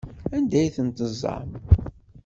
Anda 0.35 0.57
ay 0.59 0.69
ten-teẓẓam? 0.75 1.49